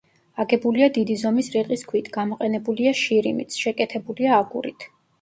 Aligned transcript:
აგებულია 0.43 0.87
დიდი 0.95 1.17
ზომის 1.25 1.51
რიყის 1.57 1.85
ქვით, 1.93 2.11
გამოყენებულია 2.17 2.97
შირიმიც, 3.05 3.63
შეკეთებულია 3.65 4.43
აგურით. 4.45 4.93